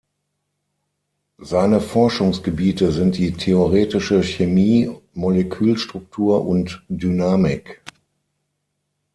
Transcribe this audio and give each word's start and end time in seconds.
Sein 1.37 1.79
Forschungsgebiete 1.79 2.91
sind 2.91 3.17
die 3.19 3.33
theoretische 3.33 4.23
Chemie, 4.23 4.89
Molekülstruktur 5.13 6.43
und 6.47 6.81
-dynamik. 6.89 7.81